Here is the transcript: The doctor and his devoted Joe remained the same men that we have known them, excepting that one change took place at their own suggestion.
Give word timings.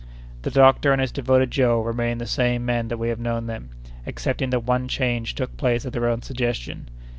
The 0.41 0.49
doctor 0.49 0.91
and 0.91 0.99
his 0.99 1.11
devoted 1.11 1.51
Joe 1.51 1.79
remained 1.79 2.19
the 2.19 2.25
same 2.25 2.65
men 2.65 2.87
that 2.87 2.97
we 2.97 3.09
have 3.09 3.19
known 3.19 3.45
them, 3.45 3.69
excepting 4.03 4.49
that 4.49 4.63
one 4.63 4.87
change 4.87 5.35
took 5.35 5.55
place 5.57 5.85
at 5.85 5.93
their 5.93 6.09
own 6.09 6.23
suggestion. 6.23 6.89